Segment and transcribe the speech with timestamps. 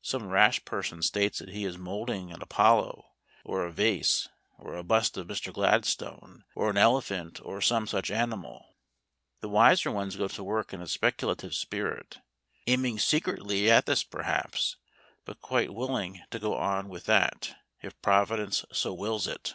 [0.00, 3.04] Some rash person states that he is moulding an Apollo,
[3.44, 4.26] or a vase,
[4.56, 5.52] or a bust of Mr.
[5.52, 8.78] Gladstone, or an elephant, or some such animal.
[9.42, 12.20] The wiser ones go to work in a speculative spirit,
[12.66, 14.78] aiming secretly at this perhaps,
[15.26, 19.52] but quite willing to go on with that, if Providence so wills it.